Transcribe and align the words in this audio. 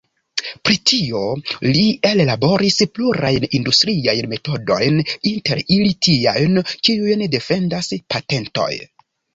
Pri 0.67 0.77
tio 0.91 1.19
li 1.75 1.83
ellaboris 2.13 2.79
plurajn 2.95 3.47
industriajn 3.59 4.31
metodojn, 4.33 4.99
inter 5.35 5.65
ili 5.79 5.97
tiajn, 6.09 6.61
kiujn 6.75 7.27
defendas 7.39 7.97
patentoj. 8.17 8.71